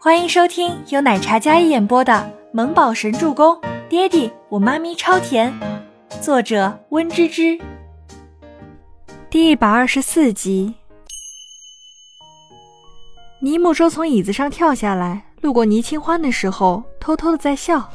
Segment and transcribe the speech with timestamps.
[0.00, 2.12] 欢迎收听由奶茶一演播的
[2.52, 3.56] 《萌宝神助攻》，
[3.88, 5.52] 爹地我妈咪超甜，
[6.20, 7.58] 作者温芝芝。
[9.28, 10.72] 第一百二十四集。
[13.40, 17.90] 倪木舟从椅子上跳下来，路过倪清欢的时候，偷偷的在笑。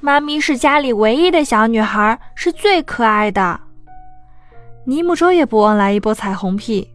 [0.00, 3.58] 妈咪是家里唯一的小女孩，是最可爱的。
[4.84, 6.90] 倪木舟也不忘来一波彩虹屁。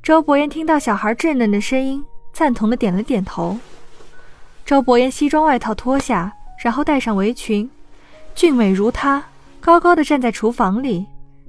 [0.00, 2.04] 周伯言听到小孩稚嫩的声音。
[2.34, 3.56] 赞同的点了点头。
[4.66, 7.70] 周伯言西装外套脱下，然后戴上围裙，
[8.34, 9.22] 俊美如他，
[9.60, 11.06] 高高的站在厨房里，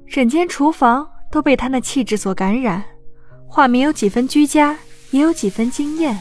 [0.07, 2.84] 整间厨房都被他那气质所感染。
[3.48, 4.77] 画面有几分居家，
[5.12, 6.17] 也有几分惊艳。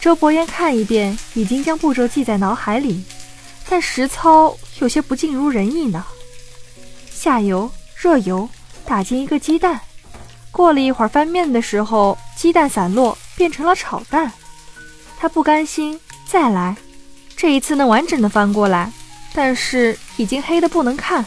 [0.00, 3.04] 周伯言看一遍，已经将步骤记在脑海里，
[3.68, 6.04] 但实操有些不尽如人意呢。
[7.10, 8.48] 下油，热油，
[8.84, 9.80] 打进一个鸡蛋。
[10.50, 13.16] 过了一会儿，翻面的时候，鸡蛋散落。
[13.36, 14.32] 变成了炒蛋，
[15.18, 16.76] 他不甘心，再来，
[17.36, 18.92] 这一次能完整的翻过来，
[19.34, 21.24] 但是已经黑的不能看。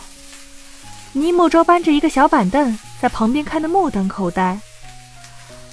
[1.12, 4.59] 尼莫舟搬着一个小板凳在旁边看得目瞪口呆。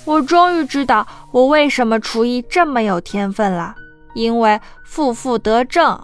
[0.05, 3.75] 我终于知道我为什么厨艺这么有天分了，
[4.15, 5.99] 因为负负得正。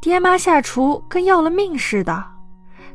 [0.00, 2.24] 爹妈下厨跟要了命似的，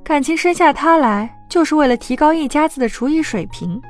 [0.03, 3.81] 感情生下他来就是为了提高一家子的厨艺水平。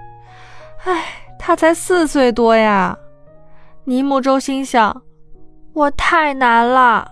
[0.84, 1.21] 唉。
[1.44, 2.96] 他才四岁多呀，
[3.86, 5.02] 倪木舟心想
[5.74, 7.12] ：“我太难了。”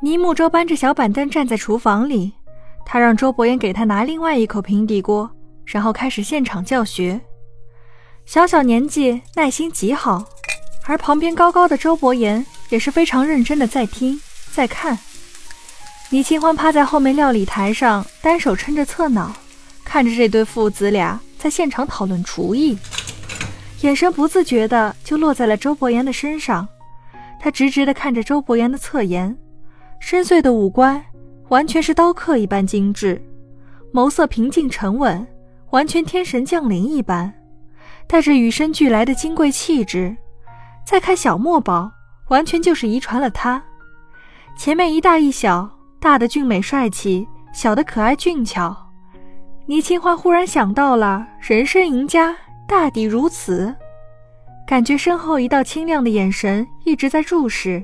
[0.00, 2.32] 倪木舟搬着小板凳站在厨房里，
[2.86, 5.30] 他让周伯言给他拿另外一口平底锅，
[5.66, 7.20] 然后开始现场教学。
[8.24, 10.24] 小小年纪，耐心极好，
[10.86, 14.18] 而旁边高高的周伯言也是非常认真的在听
[14.50, 14.98] 在看。
[16.08, 19.30] 倪清欢趴在后面料理台上，单手撑着侧脑，
[19.84, 22.78] 看着这对父子俩在现场讨论厨艺。
[23.82, 26.68] 眼神不自觉的就落在了周伯言的身上，
[27.38, 29.34] 他直直的看着周伯言的侧颜，
[29.98, 31.02] 深邃的五官
[31.48, 33.20] 完全是刀刻一般精致，
[33.92, 35.26] 眸色平静沉稳，
[35.70, 37.32] 完全天神降临一般，
[38.06, 40.14] 带着与生俱来的金贵气质。
[40.84, 41.90] 再看小墨宝，
[42.28, 43.62] 完全就是遗传了他，
[44.58, 48.76] 前面一大一小，大的俊美帅气，小的可爱俊俏。
[49.64, 52.36] 倪清欢忽然想到了人生赢家。
[52.70, 53.74] 大抵如此，
[54.64, 57.82] 感觉身后一道清亮的眼神一直在注视，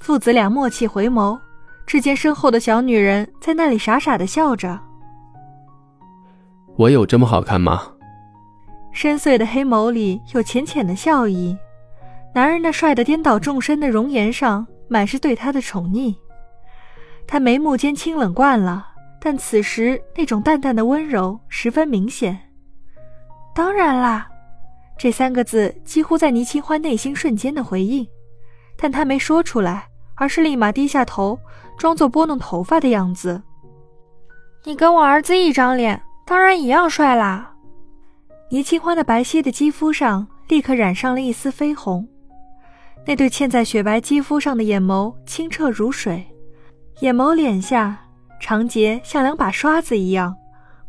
[0.00, 1.38] 父子俩默契回眸，
[1.86, 4.80] 只见身后的小女人在那里傻傻的笑着。
[6.76, 7.82] 我有这么好看吗？
[8.94, 11.54] 深邃的黑眸里有浅浅的笑意，
[12.34, 16.14] 男人那帅得颠倒众生的容颜上满是对她的宠溺。
[17.26, 18.86] 他眉目间清冷惯了，
[19.20, 22.40] 但此时那种淡淡的温柔十分明显。
[23.54, 24.28] 当然啦，
[24.98, 28.06] 这三个字几乎在倪清欢内心瞬间的回应，
[28.76, 31.38] 但他没说出来，而是立马低下头，
[31.78, 33.40] 装作拨弄头发的样子。
[34.64, 37.52] 你跟我儿子一张脸，当然一样帅啦。
[38.50, 42.08] 倪清欢的白皙的肌肤上立刻染上了一丝绯红，
[43.06, 46.26] 那对嵌在雪白肌肤上的眼眸清澈如水，
[47.00, 47.96] 眼眸脸下
[48.40, 50.34] 长睫像两把刷子一样，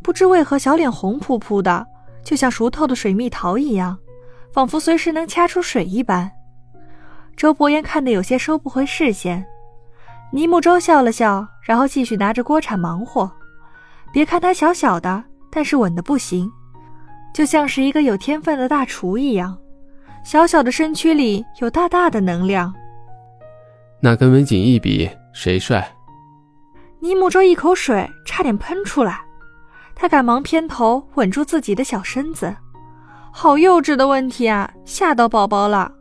[0.02, 1.86] 不知为何小脸红扑扑的。
[2.26, 3.98] 就像熟透的水蜜桃一样，
[4.52, 6.30] 仿佛随时能掐出水一般。
[7.38, 9.46] 周伯言看得有些收不回视线。
[10.32, 13.32] 倪木舟笑了笑，然后继续拿着锅铲忙活。
[14.12, 16.52] 别看他小小的，但是稳的不行，
[17.34, 19.58] 就像是一个有天分的大厨一样。
[20.24, 22.74] 小小的身躯里有大大的能量。
[24.00, 25.88] 那跟文锦一比，谁帅？
[27.02, 29.25] 倪木舟一口水差点喷出来。
[29.96, 32.54] 他赶忙偏头稳住自己的小身子，
[33.32, 35.92] 好幼稚的问题啊，吓到宝宝了。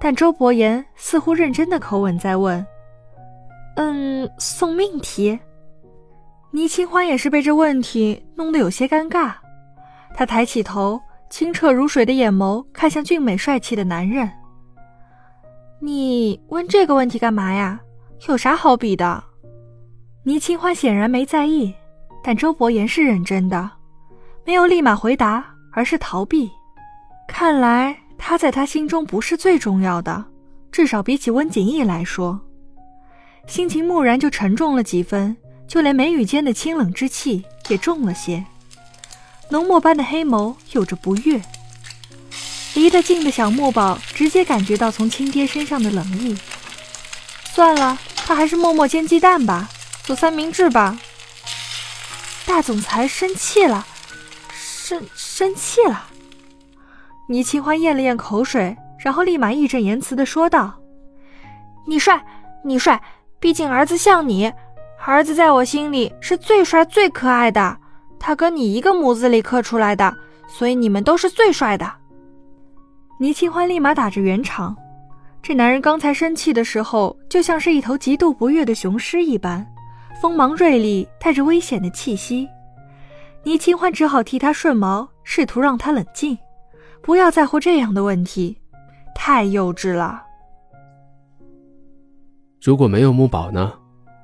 [0.00, 2.66] 但周伯言似乎认真的口吻在问
[3.76, 5.38] ：“嗯，送命题。”
[6.50, 9.32] 倪清欢也是被这问题弄得有些尴尬，
[10.14, 14.30] 他抬起头，清澈如水的眼眸看向俊美帅气的男人
[15.80, 17.80] ：“你问这个问题干嘛呀？
[18.28, 19.24] 有啥好比的？”
[20.24, 21.74] 倪清欢显然没在意。
[22.26, 23.70] 但周伯言是认真的，
[24.46, 26.50] 没有立马回答，而是逃避。
[27.28, 30.24] 看来他在他心中不是最重要的，
[30.72, 32.40] 至少比起温景逸来说，
[33.46, 35.36] 心情蓦然就沉重了几分，
[35.68, 38.42] 就连眉宇间的清冷之气也重了些。
[39.50, 41.38] 浓墨般的黑眸有着不悦。
[42.74, 46.34] 离得近的小墨宝直接感觉到从亲爹身上的冷意。
[47.52, 49.68] 算了，他还是默默煎鸡蛋吧，
[50.02, 50.98] 做三明治吧。
[52.46, 53.86] 大总裁生气了，
[54.50, 56.04] 生生气了。
[57.28, 60.74] 倪清欢咽了咽口水，然后立马义正言辞的说道
[61.88, 62.22] ：“你帅，
[62.62, 63.02] 你帅，
[63.40, 64.52] 毕竟儿子像你，
[65.04, 67.76] 儿子在我心里是最帅最可爱的，
[68.20, 70.14] 他跟你一个模子里刻出来的，
[70.46, 71.90] 所以你们都是最帅的。”
[73.18, 74.76] 倪清欢立马打着圆场，
[75.42, 79.66] 这男人刚才生气的时候，就像是一头极度不悦的雄狮一般，
[80.24, 82.48] 锋芒锐利，带着危险的气息。
[83.42, 86.38] 倪清欢只好替他顺毛，试图让他冷静，
[87.02, 88.56] 不要在乎这样的问题，
[89.14, 90.24] 太幼稚了。
[92.62, 93.70] 如果没有木宝呢？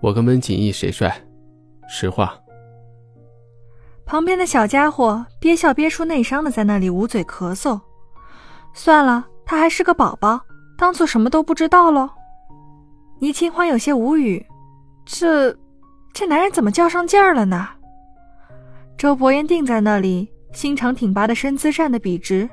[0.01, 1.15] 我跟温锦逸谁帅？
[1.87, 2.35] 实话。
[4.07, 7.79] 旁边的小家伙憋笑憋出内伤的，在那里捂嘴咳嗽。
[8.73, 10.41] 算了，他还是个宝宝，
[10.79, 12.09] 当做什么都不知道喽。
[13.19, 14.43] 倪清欢有些无语，
[15.05, 15.55] 这
[16.21, 17.67] 这男人怎么较上劲儿了呢？
[18.99, 22.47] 周伯言定在那里，心长挺拔的身姿站得笔直，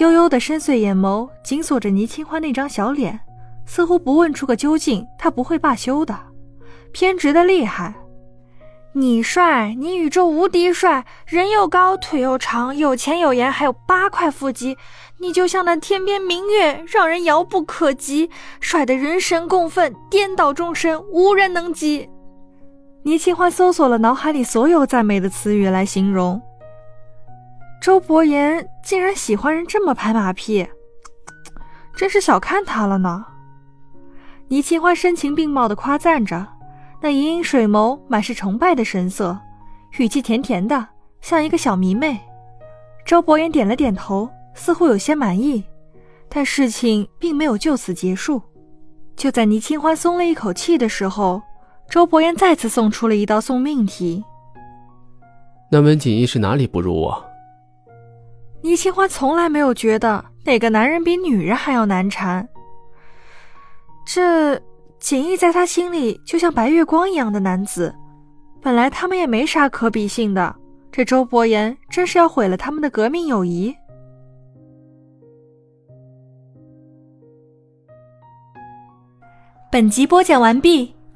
[0.00, 3.20] 悠悠的深邃眼眸紧锁着倪清欢那张小脸，
[3.64, 6.18] 似乎不问出个究竟，他不会罢休的，
[6.90, 7.94] 偏执的厉害。
[8.94, 14.76] 你帅，你宇宙无敌帅，人又高，腿又长，有钱有颜，还有八块腹肌，
[15.20, 18.28] 你就像那天边明月，让人遥不可及，
[18.58, 22.10] 帅得人神共愤，颠倒众生，无人能及。
[23.08, 26.38] 倪清欢搜索了脑海里所有赞美的词语来形容
[27.80, 30.68] 周伯言，竟然喜欢人这么拍马屁，
[31.96, 33.24] 真是小看他了呢。
[34.48, 36.46] 倪清欢声情并茂地夸赞着，
[37.00, 39.38] 那盈盈水眸满是崇拜的神色，
[39.96, 40.88] 语气甜甜的，
[41.22, 42.20] 像一个小迷妹。
[43.06, 45.64] 周伯言点了点头，似乎有些满意，
[46.28, 48.42] 但事情并没有就此结束。
[49.16, 51.40] 就在倪清欢松了一口气的时候。
[51.90, 54.22] 周伯言再次送出了一道送命题。
[55.70, 57.24] 那温锦逸是哪里不如我？
[58.62, 62.46] 倪清欢从来没有觉得哪个男人比女人还要难缠。
[64.06, 64.60] 这
[64.98, 67.94] 锦逸在他心里就像白月光一样的男子，
[68.60, 70.54] 本来他们也没啥可比性的，
[70.90, 73.74] 这周伯言真是要毁了他们的革命友谊。
[79.70, 80.97] 本集播讲完毕。